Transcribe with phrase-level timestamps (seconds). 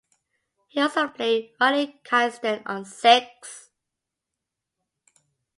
[0.69, 3.69] He also played Riley Kineston on Zixx.